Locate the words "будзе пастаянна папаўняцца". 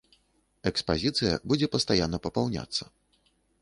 1.53-2.83